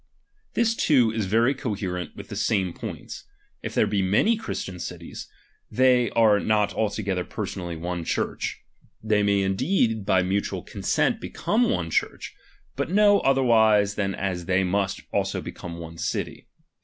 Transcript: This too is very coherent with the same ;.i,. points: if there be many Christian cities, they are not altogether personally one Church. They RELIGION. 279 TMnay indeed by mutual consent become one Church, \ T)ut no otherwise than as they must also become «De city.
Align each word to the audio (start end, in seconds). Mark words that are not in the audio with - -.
This 0.55 0.73
too 0.73 1.11
is 1.11 1.27
very 1.27 1.53
coherent 1.53 2.15
with 2.15 2.29
the 2.29 2.35
same 2.35 2.69
;.i,. 2.69 2.73
points: 2.73 3.25
if 3.61 3.75
there 3.75 3.85
be 3.85 4.01
many 4.01 4.35
Christian 4.35 4.79
cities, 4.79 5.29
they 5.69 6.09
are 6.15 6.39
not 6.39 6.73
altogether 6.73 7.23
personally 7.23 7.75
one 7.75 8.03
Church. 8.03 8.63
They 9.03 9.21
RELIGION. 9.21 9.57
279 9.57 9.57
TMnay 9.59 9.85
indeed 9.95 10.05
by 10.07 10.23
mutual 10.23 10.63
consent 10.63 11.21
become 11.21 11.69
one 11.69 11.91
Church, 11.91 12.33
\ 12.57 12.77
T)ut 12.77 12.89
no 12.89 13.19
otherwise 13.19 13.93
than 13.93 14.15
as 14.15 14.45
they 14.45 14.63
must 14.63 15.03
also 15.13 15.39
become 15.39 15.79
«De 15.79 16.01
city. 16.01 16.47